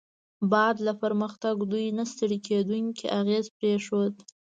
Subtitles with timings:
[0.51, 4.13] بعد له پرمختګ، دوی نه ستړي کیدونکی اغېز پرېښود.